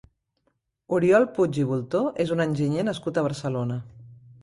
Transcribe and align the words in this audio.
Oriol 0.99 1.27
Puig 1.35 1.61
i 1.65 1.67
Bultó 1.73 2.03
és 2.27 2.35
un 2.39 2.45
enginyer 2.49 2.89
nascut 2.91 3.21
a 3.25 3.29
Barcelona. 3.31 3.83